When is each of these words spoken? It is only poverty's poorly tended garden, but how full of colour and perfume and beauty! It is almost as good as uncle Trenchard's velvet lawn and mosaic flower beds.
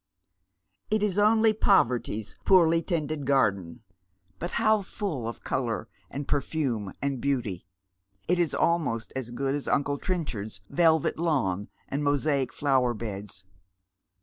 It 0.89 1.03
is 1.03 1.19
only 1.19 1.53
poverty's 1.53 2.35
poorly 2.43 2.81
tended 2.81 3.27
garden, 3.27 3.83
but 4.39 4.53
how 4.53 4.81
full 4.81 5.27
of 5.27 5.43
colour 5.43 5.87
and 6.09 6.27
perfume 6.27 6.91
and 7.03 7.21
beauty! 7.21 7.67
It 8.27 8.39
is 8.39 8.55
almost 8.55 9.13
as 9.15 9.29
good 9.29 9.53
as 9.53 9.67
uncle 9.67 9.99
Trenchard's 9.99 10.61
velvet 10.71 11.19
lawn 11.19 11.69
and 11.87 12.03
mosaic 12.03 12.51
flower 12.51 12.95
beds. 12.95 13.45